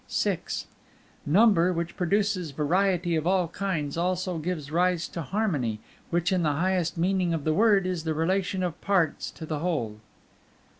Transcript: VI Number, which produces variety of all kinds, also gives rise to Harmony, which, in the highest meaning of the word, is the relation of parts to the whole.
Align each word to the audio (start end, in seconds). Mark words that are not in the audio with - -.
VI 0.11 0.39
Number, 1.27 1.71
which 1.71 1.95
produces 1.95 2.49
variety 2.49 3.15
of 3.15 3.27
all 3.27 3.49
kinds, 3.49 3.97
also 3.97 4.39
gives 4.39 4.71
rise 4.71 5.07
to 5.09 5.21
Harmony, 5.21 5.79
which, 6.09 6.31
in 6.31 6.41
the 6.41 6.53
highest 6.53 6.97
meaning 6.97 7.35
of 7.35 7.43
the 7.43 7.53
word, 7.53 7.85
is 7.85 8.03
the 8.03 8.15
relation 8.15 8.63
of 8.63 8.81
parts 8.81 9.29
to 9.29 9.45
the 9.45 9.59
whole. 9.59 9.99